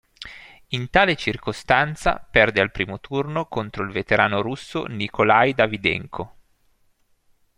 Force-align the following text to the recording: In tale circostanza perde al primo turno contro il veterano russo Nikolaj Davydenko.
In 0.69 0.89
tale 0.89 1.15
circostanza 1.15 2.17
perde 2.27 2.59
al 2.59 2.71
primo 2.71 2.99
turno 2.99 3.45
contro 3.45 3.83
il 3.83 3.91
veterano 3.91 4.41
russo 4.41 4.87
Nikolaj 4.87 5.53
Davydenko. 5.53 6.35